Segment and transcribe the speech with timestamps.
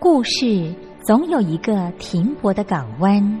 [0.00, 3.40] 故事总有一个停泊的港湾。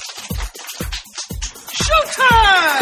[1.73, 2.81] Showtime!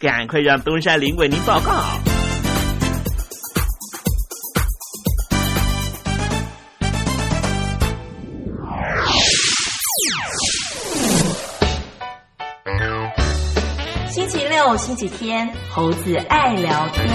[0.00, 1.72] 赶快让东山林为您报告。
[14.08, 17.08] 星期六、星期天，猴子爱聊天。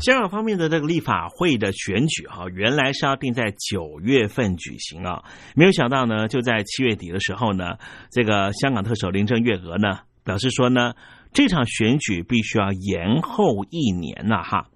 [0.00, 5.22] 香港方面的这个立法会的选举哈，原来是要定在九月份举行啊，
[5.54, 7.78] 没有想到呢，就在七月底的时候呢，
[8.10, 10.92] 这个香港特首林郑月娥呢表示说呢，
[11.34, 14.68] 这场选举必须要延后一年呐哈。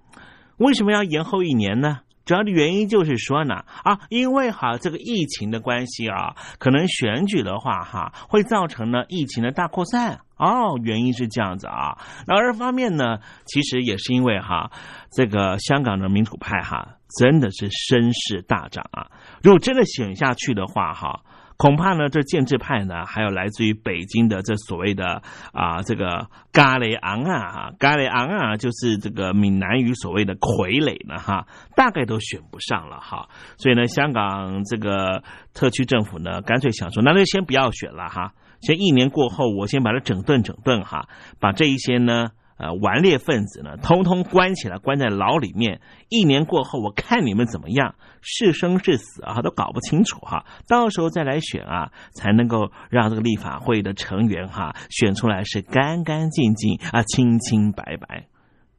[0.59, 2.01] 为什么要延后一年呢？
[2.27, 11.97] 主要的原因就是说呢，啊，因为哈这个疫情的关系啊，可能选举的话哈，会造成呢疫情的大扩散哦，原因是这样子啊。
[12.27, 14.71] 那二方面呢，其实也是因为哈，
[15.13, 19.07] 这个香港的民主派哈，真的是声势大涨啊。
[19.43, 21.23] 如果真的选下去的话哈。
[21.59, 25.23] 恐怕呢，这建制派呢，还有来自于北京的这所谓的
[25.53, 33.29] 啊，这个咖喱昂啊，哈，咖喱昂啊，就是这个闽南语所谓的傀儡呢，哈，大概都选不上了哈。
[33.57, 41.09] 所以呢，香港这个特区政府呢，干脆想说，那就先不要选了哈，先一年过后，我先把它整顿整顿哈，
[41.41, 42.31] 把这一些呢。
[42.59, 45.81] 呃，顽劣分子呢，通通关起来，关在牢里面。
[46.09, 50.45] 一年过后，我看你们怎么样，是生是死啊，都搞不清楚哈。
[50.67, 58.27] 到时候再来选啊，才能够让这个立法会的成员哈选出来是干干净净啊，清清白白。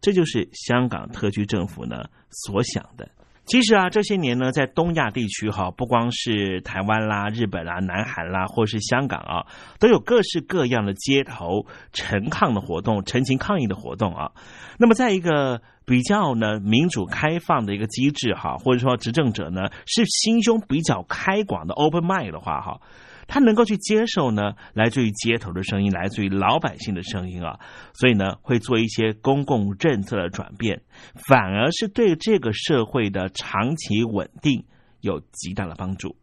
[0.02, 3.10] 这就是香港特区政府呢所想的。
[3.50, 9.48] 其实啊，这些年呢，在东亚地区哈，不光是台湾啦、日本啦、南韩啦，或是香港啊，
[9.80, 14.32] 都有各式各样的街头陈抗的活动、陈情抗议的活动啊。
[14.78, 22.80] 那么，在一个比较呢民主开放的一个机制哈，或者说执政者呢是心胸比较开广的 open mind 的话哈。
[23.30, 27.58] 他能够去接受呢，来自于街头的声音，来自于老百姓的声音啊，
[27.94, 30.82] 所以呢，会做一些公共政策的转变，
[31.30, 34.66] 反而是对这个社会的长期稳定
[35.00, 36.18] 有极大的帮助。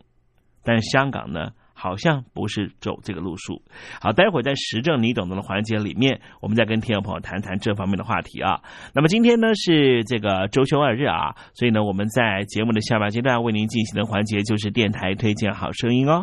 [0.62, 1.52] 但香港呢？
[1.78, 3.60] 好像不是走这个路数。
[4.00, 8.62] 好，待会儿在时政你懂得的环节里面，我们再跟听众朋友谈谈这方面的话题啊。
[8.94, 16.22] 那么今天呢是这个周休二日啊，所以呢我们在节目的下半阶段为您进行的环节就是电台推荐好声音哦。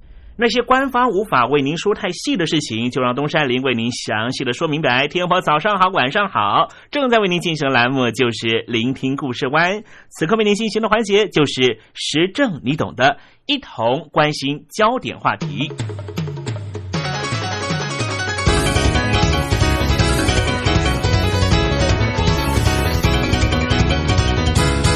[0.41, 5.07] 那些官方无法为您说太细的事情，就让东山林为您详细的说明白。
[5.07, 9.83] 天婆早上好，晚上好，正在为您进行的栏目就是聆听故事湾。
[10.09, 15.71] 此刻为您进行的环节就是时政，你懂的，一同关心焦点话题。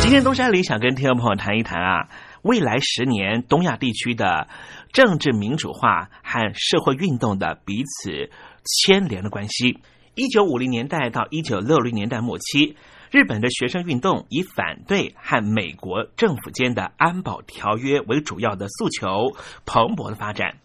[0.01, 2.07] 今天东山林想跟听众朋友谈一谈啊，
[2.45, 4.47] 未来十年东亚地区的。
[4.93, 8.29] 政治民主化和社会运动的彼此
[8.63, 9.79] 牵连的关系。
[10.13, 12.77] 一九五零年代到一九六零年代末期，
[13.11, 19.35] 日本的学生运动以反对和美国政府间的安保条约为主要的诉求，
[19.65, 20.59] 蓬勃的发展。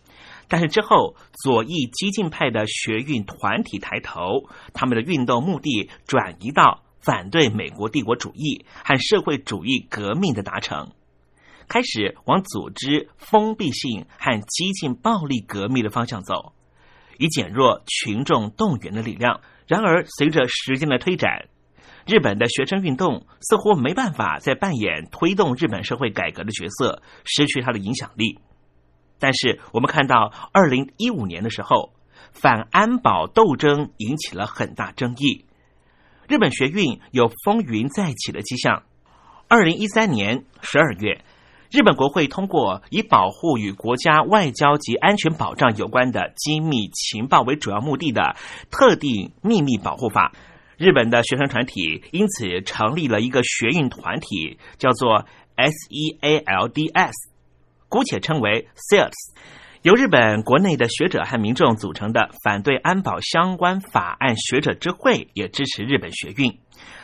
[0.47, 10.93] 但是之后，左翼激进派的学运团体抬头，他们的运动目的转移到反对美国帝国主义和社会主义革命的达成。
[11.71, 16.53] 开始往组织封闭性和激进暴力革命的方向走，
[17.17, 19.41] 以减弱群众动员的力量。
[19.69, 21.47] 然而，随着时间的推展，
[22.05, 28.41] 日本的学生运动似乎没办法再扮演推动日本社会改革的角色，失去它的影响力。
[29.21, 31.93] 但是，我们看到二零一五年的时候，
[32.33, 35.45] 反安保斗争引起了很大争议，
[36.27, 38.83] 日本学运有风云再起的迹象。
[39.47, 41.25] 二零一三年十二月。
[41.71, 48.35] 日本国会通过以保护与国家外交及安全保障有关的机密情报为主要目的的
[48.73, 50.33] 特定秘密保护法。
[50.77, 57.13] 日本的学生团体因此成立了一个学运团体，叫做 SEALDS，
[57.89, 59.13] 姑且称为 SEALS，
[59.83, 66.59] 由日本国内的学者和民众组成的反对安保相关法案学者之会，也支持日本学运，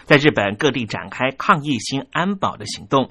[0.06, 3.10] 在日本各地展开抗议新安保的行动。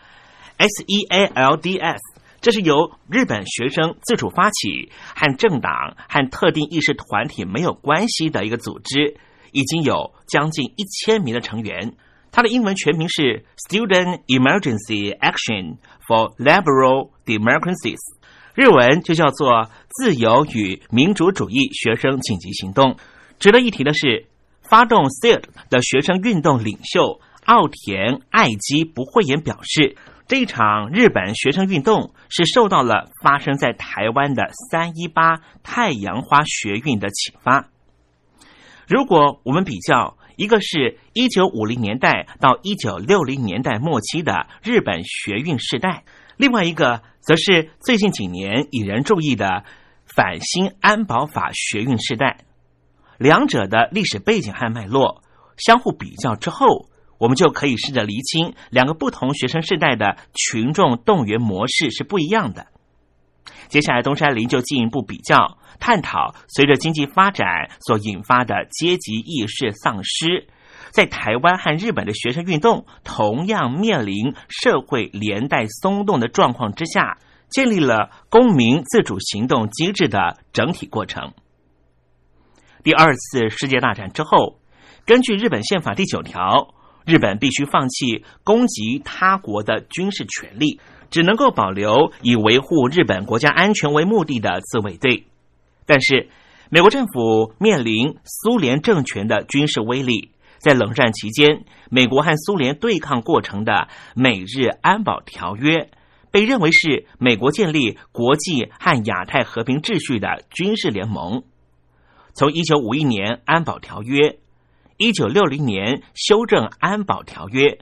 [0.58, 2.00] SEALDS，
[2.42, 9.18] 这是由日本学生自主发起，和政党和特定意识团体没有关系的一个组织，
[9.52, 11.96] 已经有将近一千名的成员。
[12.32, 18.00] 它的英文全名是 Student Emergency Action for Liberal Democracies，
[18.54, 22.98] 日文就叫做自由与民主主义学生紧急行动。
[23.40, 24.28] 值得一提的是，
[24.62, 29.98] 发动 SEAL 的学生运动领袖奥田爱基不讳言表示。
[30.28, 37.70] 这场日本学生运动是受到了发生在台湾的三一八太阳花学运的启发。
[38.88, 46.04] 如果我们比较，一个是一九五零年代到一九六零年代末期的日本学运时代，
[46.38, 49.64] 另外一个则是最近几年引人注意的
[50.06, 52.38] 反新安保法学运时代，
[53.20, 55.22] 两者的历史背景和脉络
[55.56, 56.90] 相互比较之后。
[57.18, 62.68] 我们就可以试着厘清两个不同学生世代的群众动员模式是不一样的。
[63.68, 70.48] 接下来，东山林就进一步比较探讨，随着经济发展所引发的阶级意识丧失，
[70.92, 77.18] 在台湾和日本的学生运动同样面临社会连带松动的状况之下，
[77.50, 81.34] 建立了公民自主行动机制的整体过程。
[82.84, 84.60] 第二次世界大战之后，
[85.06, 86.74] 根据日本宪法第九条。
[87.06, 90.80] 日本必须放弃攻击他国的军事权利，
[91.12, 95.26] 只能够保留以维护日本国家安全为目的的自卫队。
[95.86, 96.30] 但是，
[96.72, 105.92] 美国政府面临苏联政权的军事威力，在冷战期间，美国和苏联对抗过程的美日安保条约，
[106.32, 111.44] 被认为是美国建立国际和亚太和平秩序的军事联盟。
[112.34, 114.40] 从一九五一年安保条约。
[114.98, 117.80] 一九六零年修正安保条约，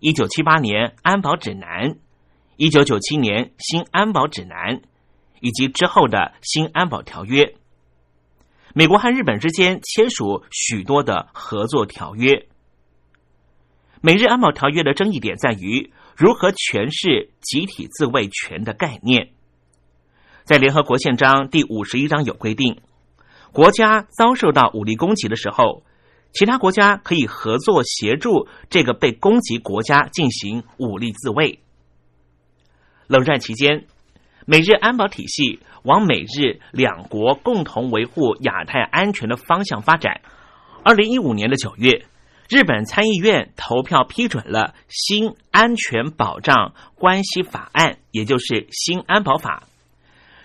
[0.00, 1.98] 一九七八年安保指南，
[2.56, 4.80] 一九九七年新安保指南，
[5.40, 7.56] 以及之后的新安保条约。
[8.72, 12.46] 美国和日本之间签署许多的合作条约。
[14.00, 19.28] 美日安保条约的争议点在于如何诠释集体自卫权的概念。
[20.44, 22.80] 在联合国宪章第五十一章有规定，
[23.52, 25.84] 国家遭受到武力攻击的时候。
[26.36, 31.60] 其他国家可以合作协助这个被攻击国家进行武力自卫。
[33.06, 33.86] 冷战期间，
[34.44, 40.20] 美日安保体系往美日两国共同维护亚太安全的方向发展。
[40.84, 42.04] 二零一五年的九月，
[42.50, 49.62] 日本参议院投票批准了新安全保障关系法案，也就是新安保法。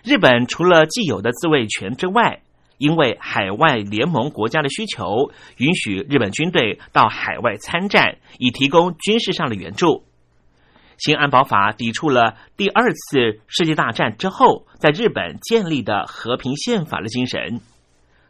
[0.05, 2.43] 日本除了既有的自卫权之外，
[2.81, 10.03] 因为海外联盟国家的需求，允许日本军队到海外参战，以提供军事上的援助。
[10.97, 17.61] 新安保法抵触了第二次世界大战之后在日本建立的和平宪法的精神，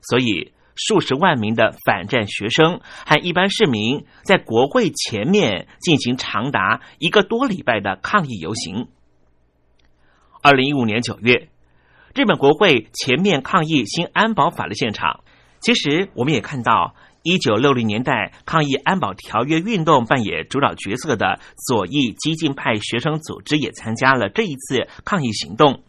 [0.01, 8.89] 所以数十万名的反战学生和一般市民在国会前面进行长达一个多礼拜的抗议游行。
[10.43, 11.50] 二零一五年九月，
[12.13, 15.21] 日本国会前面抗议新安保法的现场，
[15.61, 16.93] 其实我们也看到。
[17.23, 25.83] 一九六零年代抗议安保条约运动扮演主导角色的左翼激进派学生组织也参加了这一次抗议行动，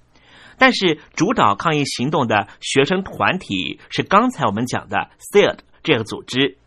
[0.59, 6.59] 但是主导抗议行动的学生团体是刚才我们讲的 SID 这个组织。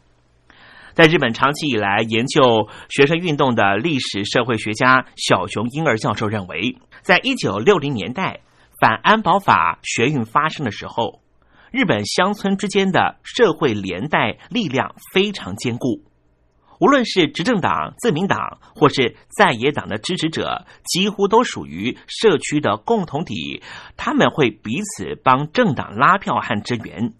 [0.95, 8.39] 在日本长期以来研究学生运动的历史社会学家小熊婴儿教授认为，在一九六零年代
[8.79, 11.21] 反安保法学运发生的时候。
[11.71, 16.05] 日本乡村之间的社会连带力量非常坚固，
[16.79, 23.61] 无论是执政党自民党或是在野党的支持者，几乎都属于社区的共同体。
[23.97, 27.11] 他们会彼此帮政党拉票和支援。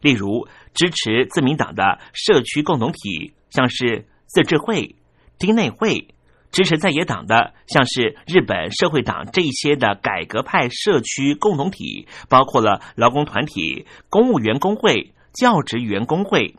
[0.00, 4.94] 例如，支持自民党的社区共同体，像是自治会、
[5.36, 6.14] 町内会。
[6.52, 16.56] 支持在野党的，像是日本社会党这一些的改革派社区共同体，包括了劳工团体、公务员工会、教职员工会。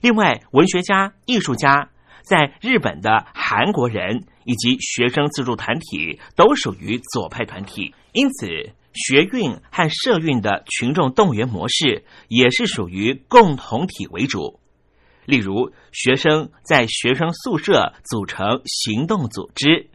[0.00, 1.90] 另外，文学家、艺术家，
[2.22, 7.94] 在日本的韩国人以及学生自助团体都属于左派团体。
[8.12, 8.46] 因此，
[8.92, 14.60] 学运和社运的群众动员模式也是属于共同体为主。
[15.26, 19.88] 例如，学生在学生宿舍组成行动组织，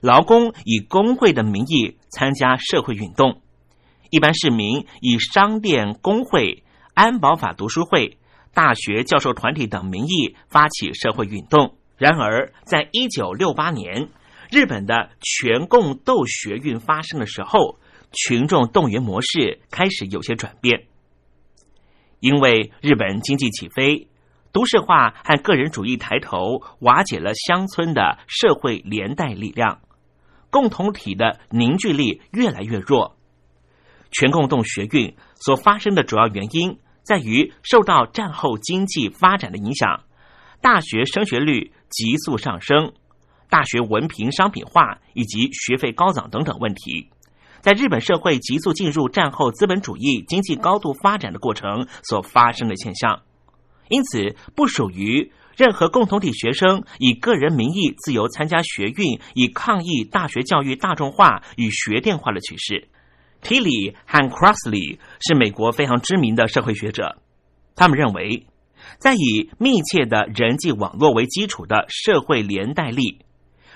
[0.00, 3.40] 劳工以工会的名义参加社会运动，
[4.10, 8.18] 一般市民以商店工会、安保法读书会、
[8.52, 11.76] 大学教授团体等名义发起社会运动。
[11.96, 14.10] 然而，在一九六八年
[14.50, 17.80] 日本的全共斗学运发生的时候，
[18.12, 20.86] 群众动员模式开始有些转变，
[22.20, 24.08] 因为日本经济起飞。
[24.52, 29.80] 都市化和个人主义抬头，瓦解了乡村的社会连带力量，
[30.50, 33.16] 共同体的凝聚力越来越弱。
[34.10, 40.04] 全共动学运所发生的主要原因，在于受到战后经济发展的影响，
[40.62, 42.92] 大学升学率急速上升，
[43.50, 47.10] 大学文凭商品化以及学费高涨等等问题，
[47.60, 53.20] 在日本社会急速进入战后资本主义经济高度发展的过程所发生的现象。
[53.88, 62.88] 因此，不属于任何共同体学生以个人名义自由参加学运，以抗议大学教育大众化与学电化的趋势。
[63.42, 67.18] Tilly 和 Crossley 是美国非常知名的社会学者，
[67.74, 68.46] 他们认为，
[68.98, 73.20] 在以密切的人际网络为基础的社会连带力，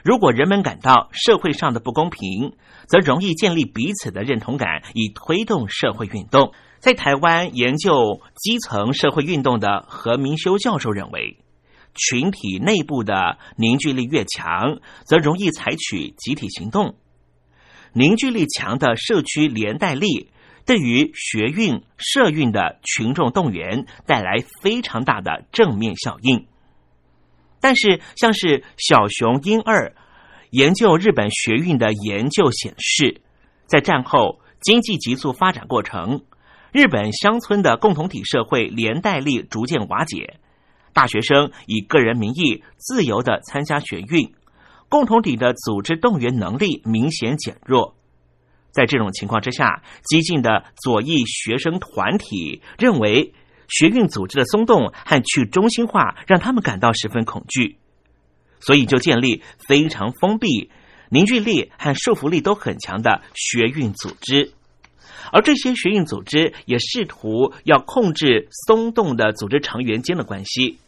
[0.05, 6.53] 如果人们感到社会上的不公平，则容易建立彼此的认同感，以推动社会运动。
[6.83, 11.39] 在台湾研究基层社会运动的何明修教授认为，
[11.95, 16.97] 群体内部的凝聚力越强，则容易采取集体行动。
[17.93, 20.33] 凝聚力强的社区连带力，
[20.67, 26.49] 对于学运、社运的群众动员带来非常大的正面效应。
[27.61, 29.95] 但是，像是小熊英二
[30.51, 33.21] 研究日本学运的研究显示，
[33.67, 36.23] 在战后经济急速发展过程。
[36.73, 40.39] 日本乡村的共同体社会连带力逐渐瓦解，
[40.95, 44.33] 大学生以个人名义自由的参加学运，
[44.89, 47.95] 共同体的组织动员能力明显减弱。
[48.71, 53.35] 在这种情况之下，激进的左翼学生团体认为
[53.69, 57.77] 学运组织的松动和去中心化让他们感到十分恐惧，
[58.61, 60.71] 所以就建立非常封闭、
[61.11, 64.55] 凝聚力和束缚力都很强的学运组织。
[65.33, 70.79] 而这些学运组织也试图要控制松动的组织成员间的关系，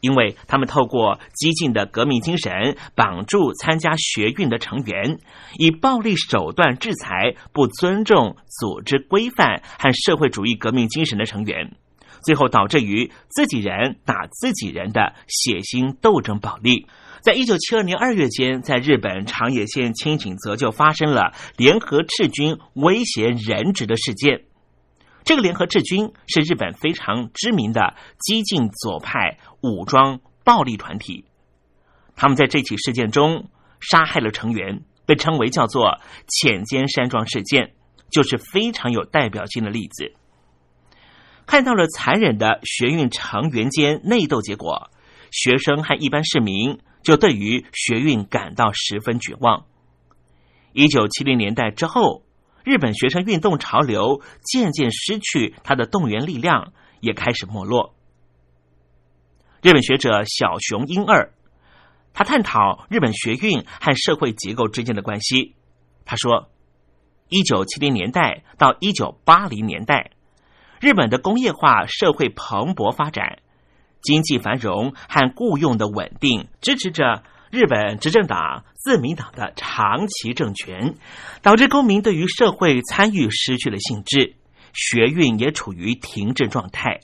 [0.00, 5.18] 因为他们透过激进的革命精神绑住参加学运的成员，
[5.58, 11.72] 以暴力手段制裁不尊重组织规范和社会主义革命精神的成员，
[12.22, 16.86] 最后导致于自己人打自己人的血腥斗争暴力。
[17.24, 24.44] 在一九七二年二月间，在日本长野县清井泽就发生了联合赤军威胁人质的事件。
[25.24, 31.24] 这个联合赤军是日本非常知名的激进左派武装暴力团体。
[32.14, 33.48] 他们在这起事件中
[33.80, 37.72] 杀害了成员，被称为叫做“浅间山庄事件”，
[38.12, 40.12] 就是非常有代表性的例子。
[41.46, 44.90] 看到了残忍的学运成员间内斗结果，
[45.30, 46.80] 学生和一般市民。
[47.04, 49.66] 就对于学运感到十分绝望。
[50.72, 52.24] 一九七零年代之后，
[52.64, 57.94] 日本学生运动潮流渐渐失去它的动员力量，也开始没落。
[59.62, 61.32] 日本学者小熊英二，
[62.12, 65.54] 他探讨日本学运和社会结构之间的关系。
[66.04, 66.50] 他说，
[67.28, 70.10] 一九七零年代到一九八零年代，
[70.80, 73.38] 日本的工业化社会蓬勃发展，
[74.04, 77.24] 经济繁荣和雇佣的稳定，支持着。
[77.50, 80.96] 日本执政党自民党的长期政权，
[81.40, 84.34] 导致公民对于社会参与失去了兴致，
[84.72, 86.98] 学运也处于停滞状态。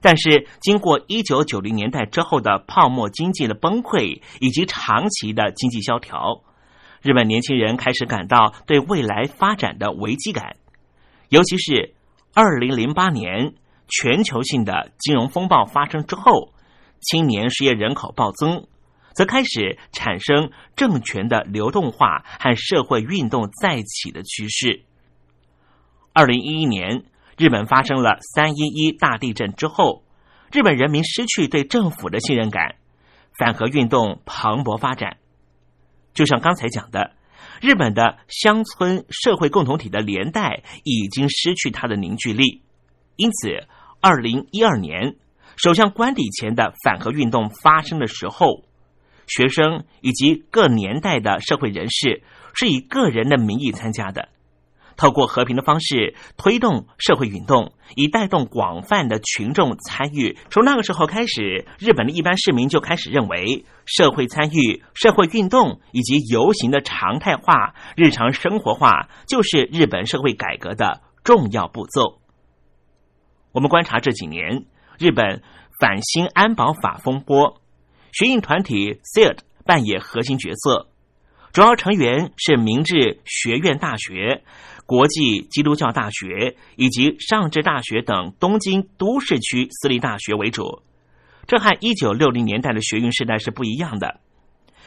[0.00, 6.44] 但是，经过一九九零年代之后的泡沫经济的崩溃以及长期的经济萧条，
[7.02, 10.54] 日本年轻人开始感到对未来发展的危机感。
[11.28, 11.92] 尤其是
[12.34, 13.54] 二零零八年
[13.88, 16.52] 全球性的金融风暴发生之后，
[17.00, 18.66] 青年失业人口暴增。
[19.14, 24.84] 则开始产生政权的流动化和社会运动再起的趋势。
[26.14, 27.04] 二零一一年，
[27.36, 30.02] 日本发生了三一一大地震之后，
[30.50, 32.76] 日本人民失去对政府的信任感，
[33.38, 35.18] 反核运动蓬勃发展。
[36.14, 37.12] 就像刚才讲的，
[37.60, 42.62] 日本的乡村社会共同体的连带已经失去它的凝聚力，
[43.22, 43.68] 因此，
[44.00, 45.14] 二零一二年
[45.56, 48.64] 首相官邸前的反核运动发生的时候。
[49.28, 54.28] 学生以及各年代的社会人士是以个人的名义参加的，
[54.96, 60.36] 透过和平的方式推动社会运动，以带动广泛的群众参与。
[60.50, 72.21] 从那个时候开始，日本的一般市民就开始认为，社会参与、社会运动以及游行的常态化、日常生活化，就是日本社会改革的重要步骤。
[73.52, 74.64] 我们观察这几年
[74.98, 75.42] 日本
[75.78, 77.60] 反新安保法风波。
[78.12, 80.88] 学运团体 SID 扮演核心角色，
[81.52, 84.42] 主要成员是明治学院大学、
[84.84, 90.82] 国际基督教大学以及上智大学等东京都市区私立大学为主。
[91.46, 94.20] 这和一九六零年代的学运时代是不一样的，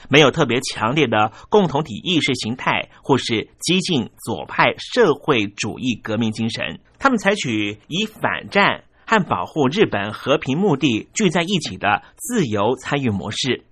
[0.09, 8.83] 没有特别强烈的共同体意识形态或是激进左派社会主义革命精神，他们采取以反战。
[9.07, 13.63] 和保护日本和平目的聚在一起的自由参与模式，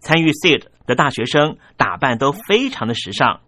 [0.00, 3.42] 参与 SID 的大学生打扮都非常的时尚，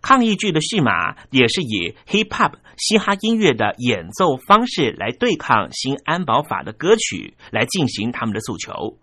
[0.00, 8.96] 抗议剧的戏码也是以 Hip Hop 嘻哈音乐的演奏方式来对抗新安保法的歌曲来进行他们的诉求，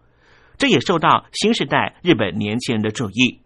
[0.58, 3.42] 这也受到新时代日本年轻人的注意。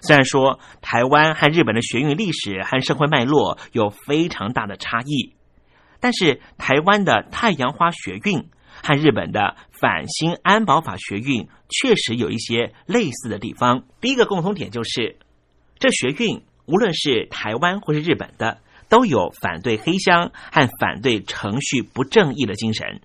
[0.00, 5.34] 虽然说台湾和日本的学运历史和社会脉络有非常大的差异。
[6.00, 8.48] 但是台湾的太阳花学运
[8.84, 13.82] 和日本的反新安保法学运确实有一些类似的地方。
[14.00, 15.18] 第一个共同点就是，
[15.80, 23.00] 这学运无论是台湾或是日本的，都有反对黑箱和反对程序不正义的精神。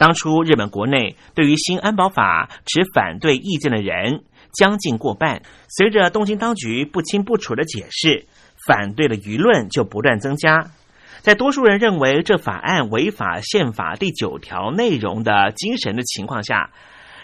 [0.00, 8.24] 当初日本国内对于新安保法持反对意见的人将近过半，随着东京当局不清不楚的解释，
[8.66, 10.70] 反对的舆论就不断增加。
[11.20, 16.70] 在多数人认为这法案违法宪法第九条内容的精神的情况下，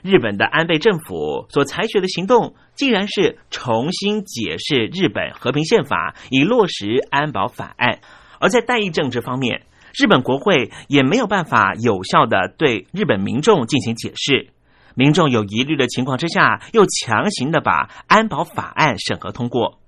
[0.02, 8.00] 日本的安倍政府所采取的行动，竟然是重新解释日本和平宪法，以落实安保法案。
[8.38, 9.62] 而在代议政治方面，
[9.98, 14.50] 日本国会也没有办法有效的对日本民众进行解释，
[14.94, 19.80] 民众有疑虑的情况之下，又强行的把安保法案审核通过，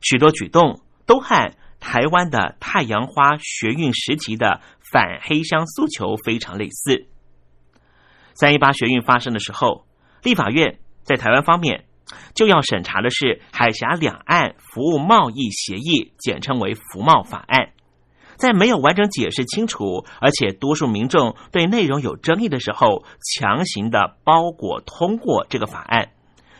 [0.00, 1.52] 许多举动都和。
[1.80, 7.08] 台湾的太阳花学运时期的反黑箱诉求非常类似。
[8.32, 9.84] 三一八学运发生的时候，
[10.22, 11.84] 立法院在台湾方面
[12.34, 17.73] 就要审查的是海峡两岸服务贸易协议，简称为服贸法案。
[18.36, 26.10] 在没有完整解释清楚，而且多数民众对内容有争议的时候，强行的包裹通过这个法案。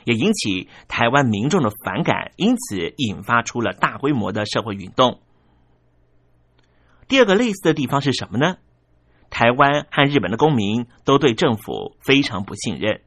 [0.04, 5.20] 也引起台湾民众的反感，因此引发出了大规模的社会运动。
[7.08, 8.56] 第二个类似的地方是什么呢？
[9.30, 13.00] 台湾和日本的公民都对政府非常不信任，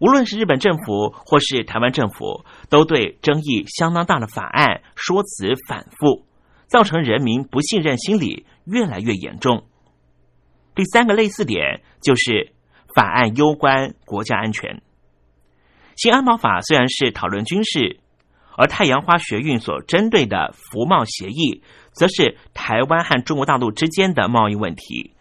[0.00, 6.26] 无论是日本政府或是台湾政府，都对争议相当大的法案说辞反复，
[6.72, 9.66] 造成人民不信任心理越来越严重。
[10.74, 12.54] 第三个类似点就是
[12.94, 14.80] 法案攸关国家安全。
[15.96, 18.00] 新安保法虽然是讨论军事，
[18.56, 25.12] 而太阳花学运所针对的服贸协议，则是台湾和中国大陆之间的贸易问题。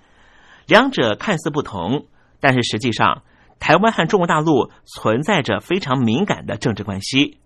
[0.67, 2.05] 两者看似不同，
[2.39, 3.23] 但是实际上
[3.59, 7.39] 台湾和中国大陆存在着非常敏感的政治关系，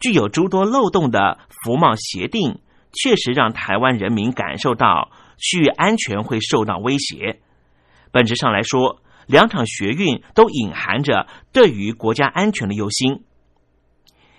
[0.00, 2.60] 具有诸多漏洞的服贸协定，
[2.96, 7.40] 确实让台湾人民感受到区域安全会受到威胁。
[8.10, 13.24] 本质上来说，两场学运都隐含着对于国家安全的忧心。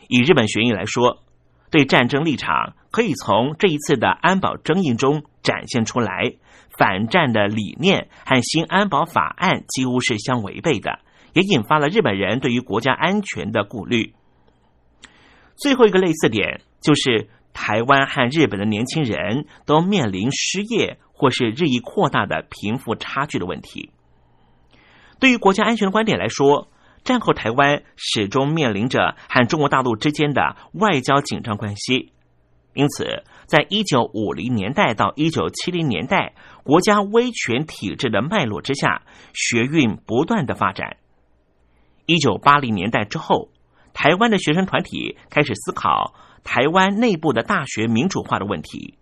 [0.07, 1.23] 以日本学运来说，
[1.69, 6.33] 对战争立场可以从这一次的安保争议中展现出来。
[6.77, 10.99] 反战的理念和新安保法案几乎是相违背的，
[11.33, 14.13] 也引发了日本人对于国家安全的顾虑。
[15.55, 23.89] 最后一个类似点就是，台湾和日本的年轻人都面临失业或是日益扩大的贫富差距的问题。
[25.19, 26.67] 对于国家安全的观点来说，
[27.03, 32.13] 战后台湾始终面临着和中国大陆之间的外交紧张关系，
[32.75, 33.23] 因此。
[33.47, 36.33] 在一九五零年代到一九七零年代，
[36.65, 40.97] 国家威权体制的脉络之下，学运不断的发展。
[42.05, 43.49] 一九八零年代之后，
[43.93, 48.97] 台湾的学生团体开始思考台湾内部的大学民主化的问题，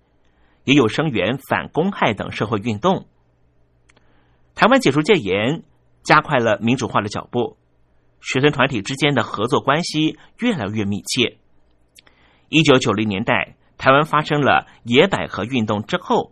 [0.64, 3.08] 也有声援反公害等社会运动。
[4.54, 5.64] 台湾解除戒严，
[6.04, 7.58] 加快了民主化的脚步，
[8.22, 11.38] 学生团体之间的合作关系越来越密切。
[12.50, 13.56] 一九九零年代。
[13.78, 16.32] 台湾发生了野百合运动之后，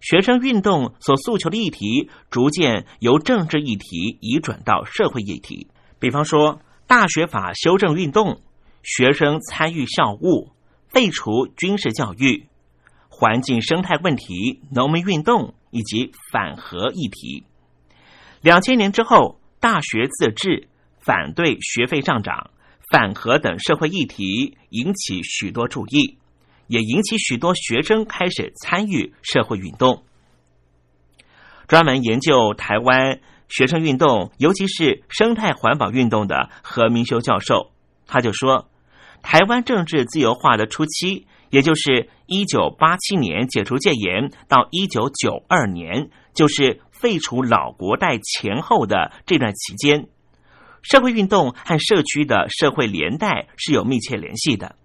[0.00, 5.66] 学生运动所诉求的议题逐渐由政治议题移转到社会议题。
[5.98, 8.42] 比方说，大学法修正运动、
[8.88, 10.50] 学生参与校务、
[10.88, 12.48] 废除军事教育、
[13.10, 17.44] 环境生态问题、农民运动以及反核议题。
[18.40, 20.68] 两千年之后，大学自治、
[21.00, 22.50] 反对学费上涨、
[22.90, 26.16] 反核等社会议题引起许多注意。
[26.66, 30.04] 也引起许多学生开始参与社会运动。
[31.66, 37.72] 专门研究台湾学生运动，尤其是生态环保运动的何明修教授，
[38.06, 38.68] 他就说，
[39.22, 50.08] 台湾政治自由化的初期，也就是一九八七年解除戒严到一九九二年，就是废除老国代前后的这段期间，
[50.82, 54.76] 社会运动和社区的社会连带是有密切联系的。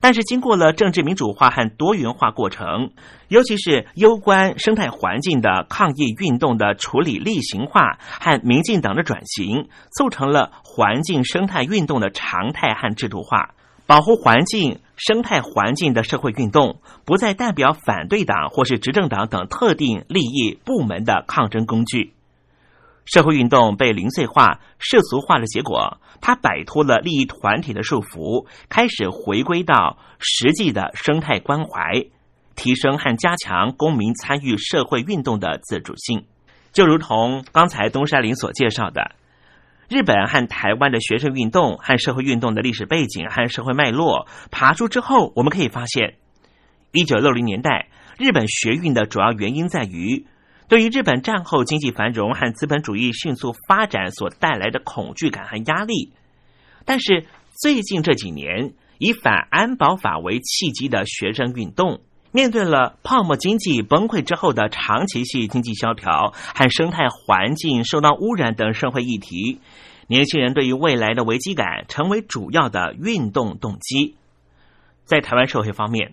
[0.00, 2.90] 但是，经过了政治民主化和多元化过程，
[3.28, 13.50] 尤其是攸关生态环境的抗议运动的处理例行化和民进党的转型，促成了环境生态运动的常态和制度化。
[13.86, 22.14] 保护环境、生态环境的社会运动，不再代表反对党或是执政党等特定利益部门的抗争工具。
[23.12, 32.04] 社会运动被零碎化、世俗化的结果，它摆脱了利益团体的束缚，开始回归到实际的生态关怀，
[32.54, 36.24] 提升和加强公民参与社会运动的自主性。
[36.70, 39.16] 就如同刚才东山林所介绍的，
[39.88, 46.14] 日本和台湾的学生运动和社会运动的历史背景和社会脉络爬出之后，我们可以发现，
[46.92, 50.26] 一九六零年代日本学运的主要原因在于。
[50.70, 56.12] 对于日本战后经济繁荣和资本主义迅速发展所带来的恐惧感和压力，
[56.84, 57.26] 但是
[57.60, 69.58] 最近这几年以反安保法为契机的学生运动，面对了泡沫经济崩溃之后的长期性经济萧条和生态环境受到污染等社会议题，
[70.06, 74.14] 年轻人对于未来的危机感成为主要的运动动机。
[75.04, 76.12] 在台湾社会方面，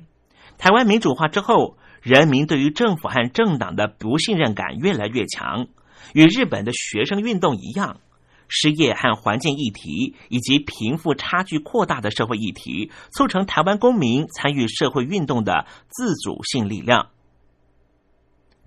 [0.58, 1.78] 台湾民主化之后。
[2.08, 5.68] 人民对于政府和政党的不信任感越来越强，
[6.14, 8.00] 与日本的学生运动一样，
[8.48, 17.10] 失业和环境议题以及贫富差距扩大的社会议题，促成台湾公民参与社会运动的自主性力量。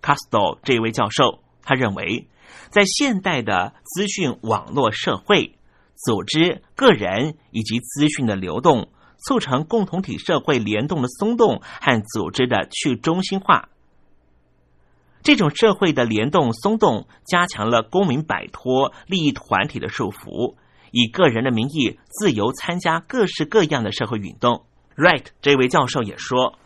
[0.03, 2.29] 卡斯多这位教授，他认为，
[2.69, 5.55] 在现代的资讯网络社会，
[5.97, 8.91] 组织、个人以及资讯的流动。
[9.27, 13.69] 促成共同体社会联动的松动和组织的去中心化，
[15.23, 20.55] 这种社会的联动松动，加强了公民摆脱利益团体的束缚，
[20.91, 24.65] 以个人的名义自由参加各式各样的社会运动。
[24.97, 26.59] Right，这位教授也说，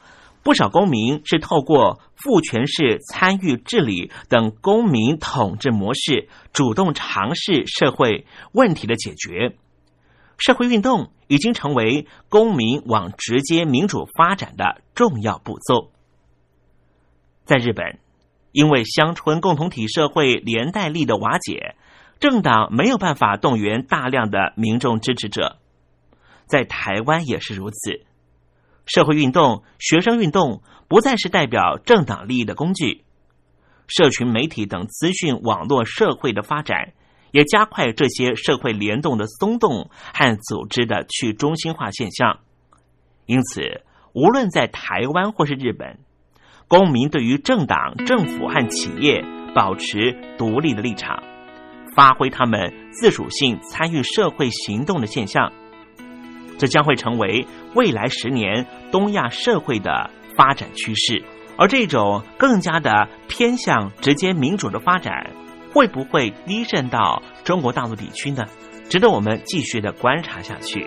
[0.42, 9.56] 不少公民是透过父权式参与治理等公民统治模式，主动尝试社会问题的解决。
[10.38, 15.90] 社会运动已经成为公民往直接民主发展的重要步骤。
[17.44, 17.98] 在日本，
[18.52, 21.76] 因为乡村共同体社会连带力的瓦解，
[22.20, 25.58] 政党没有办法动员大量的民众支持者。
[26.46, 28.04] 在台湾也是如此，
[28.86, 33.04] 社会运动、学生运动不再是代表政党利益的工具，
[33.88, 36.92] 社群媒体等资讯网络社会的发展。
[37.34, 42.38] 也加快这些社会联动的松动和组织的去中心化现象。
[43.26, 43.82] 因此，
[44.12, 45.98] 无论在台湾或是日本，
[46.68, 51.24] 公民对于政党、政府和企业保持独立的立场，
[51.96, 55.52] 发挥他们自主性参与社会行动的现象，
[56.56, 61.24] 这将会成为未来十年东亚社会的发展趋势。
[61.56, 65.32] 而这种更加的偏向直接民主的发展，
[65.74, 68.44] 会不会低震到中国大陆地区呢？
[68.88, 70.86] 值得我们继续的观察下去。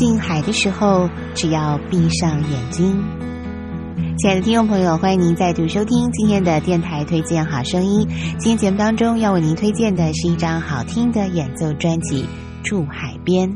[0.00, 3.04] 近海的时候，只要闭上眼睛。
[4.16, 8.08] 亲爱的听众朋友，欢迎您再度收听今天的电台推荐好声音。
[8.38, 12.22] 今天节目当中要为您推荐的是一张好听的演奏专辑
[12.64, 13.46] 《住海边》。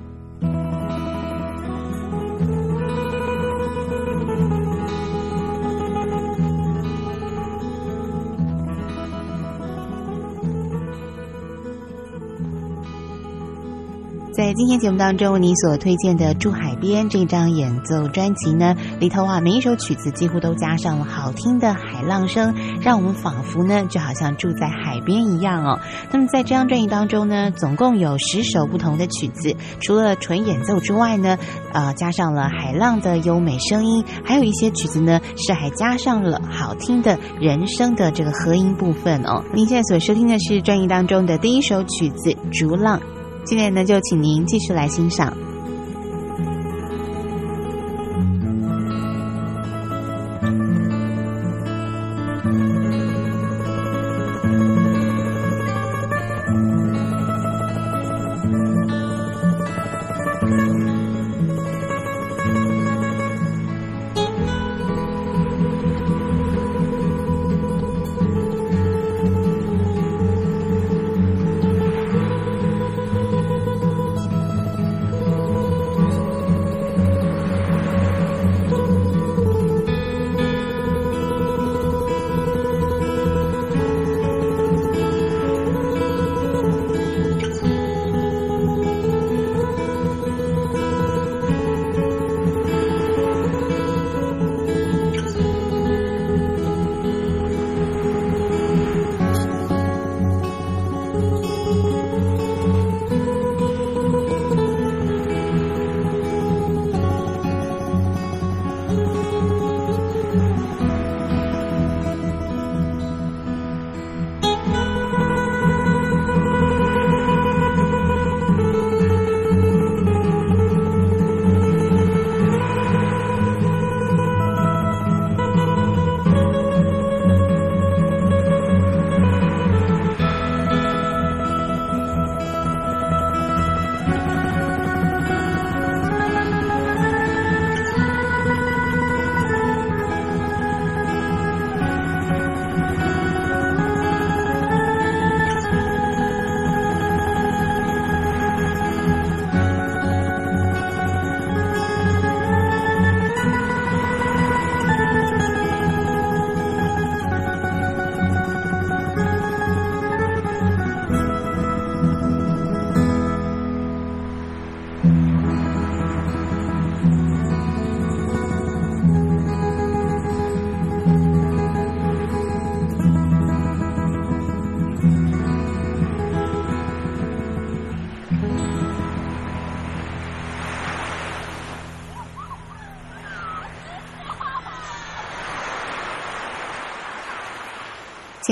[14.56, 25.80] 今天节目当中，你所推荐的《住海边》这张演奏专辑呢，里头啊，每一首曲子几乎都加上了好听的海浪声，让我们仿佛呢就好像住在海边一样哦。
[26.12, 31.36] 那么在这张专辑当中呢，总共有十首不同的曲子，除了纯演奏之外呢，
[31.72, 39.42] 呃，加上了海浪的优美声音，还有一些曲子呢是还加上了好听的人声的这个和音部分哦。
[39.52, 43.00] 您现在所收听的是专辑当中的第一首曲子《逐浪》。
[43.44, 45.53] 今天呢，就请您继续来欣赏。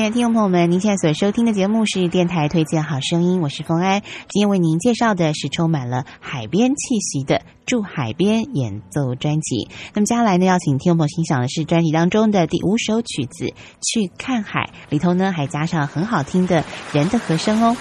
[0.02, 4.02] 亲爱的听众朋友们，您现在所收听的节目是电台推荐好声音，我是冯安。
[4.28, 7.36] 今天为您介绍的是充满了海边气息的
[7.66, 9.68] 《住海边》演奏专辑。
[9.94, 13.44] 那么接下来呢，要请听众朋友欣赏的是专辑当中的第五首曲子
[13.80, 17.76] 《去看海》，里头呢还加上很好听的人的和声哦。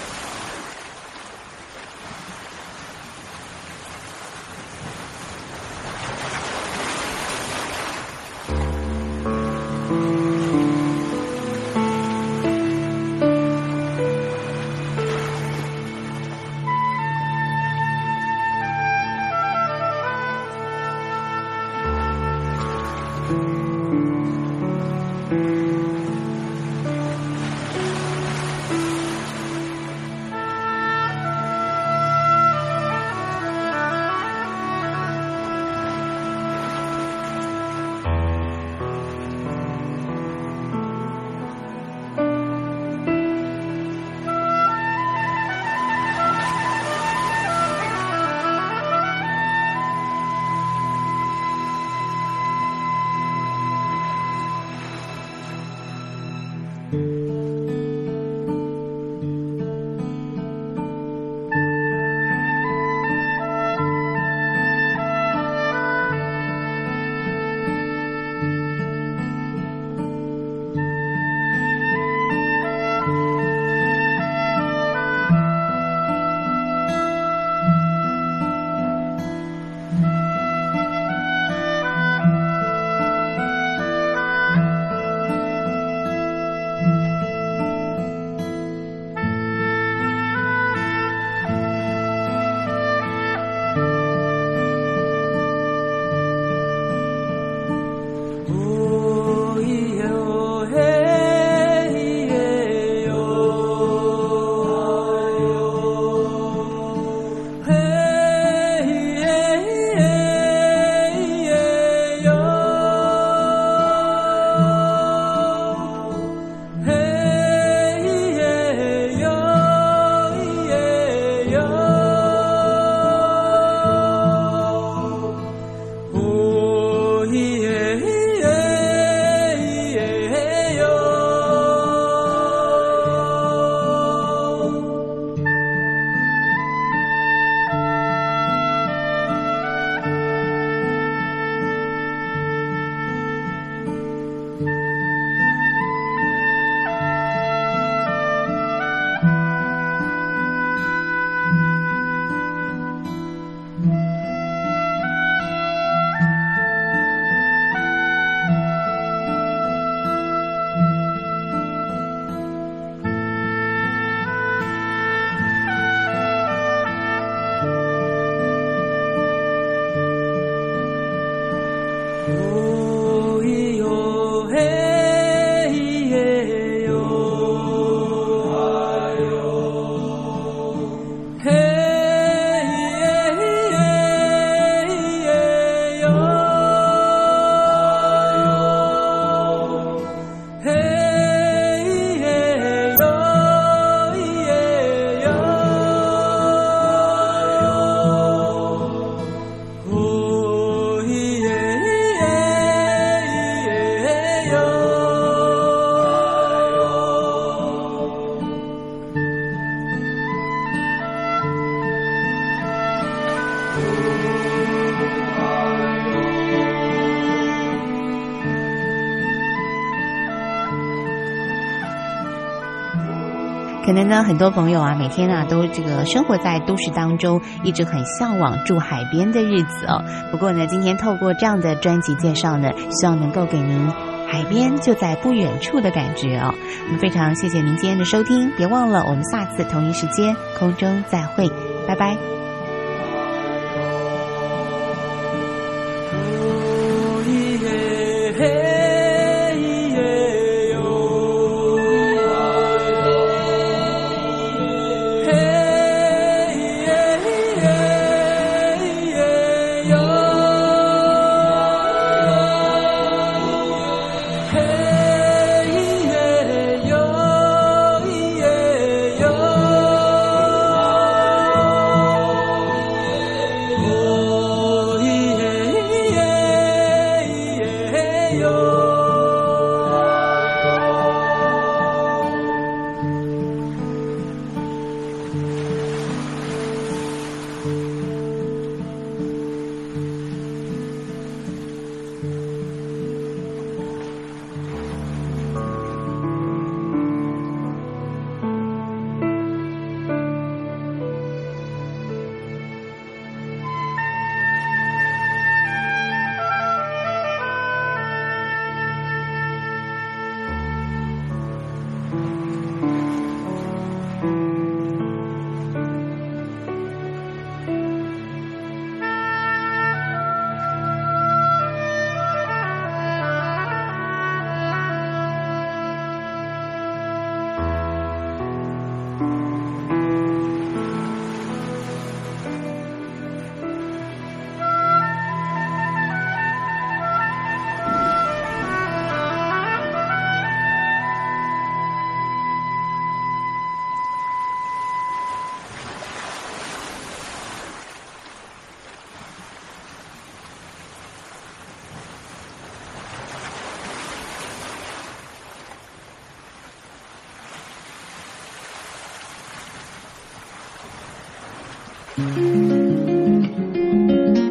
[223.84, 230.02] 可能呢，很多朋友啊，每天啊都这个生活在都市当中，一直很向往住海边的日子哦。
[230.32, 233.92] 不过呢，今天透过这样的专辑介绍呢，希望能够给您
[234.32, 236.56] 海边就在不远处的感觉哦。
[236.86, 241.50] 那么非常谢谢您今天的收听，别忘了我们下次同一时间空中再会，
[241.86, 242.41] 拜拜。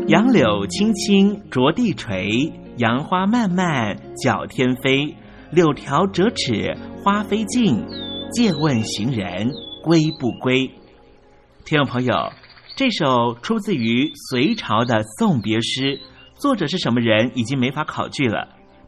[0.06, 5.14] 杨柳青青着地垂，杨花漫漫搅天飞。
[5.52, 7.84] 柳条折尺花飞尽，
[8.32, 9.50] 借问行人
[9.82, 10.70] 归不归？
[11.64, 12.14] 听众朋友，
[12.76, 16.00] 这首出自于隋朝的送别诗，
[16.36, 18.59] 作者是什么人已经没法考据了。